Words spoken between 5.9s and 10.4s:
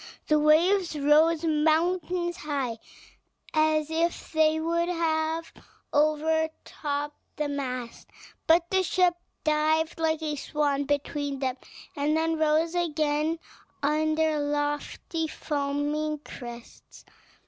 overtopped the mast; but the ship dived like a